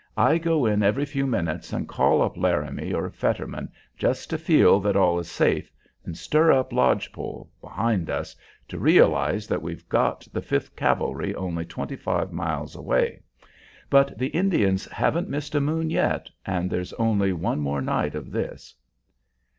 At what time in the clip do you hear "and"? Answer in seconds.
1.71-1.87, 6.03-6.17, 16.47-16.71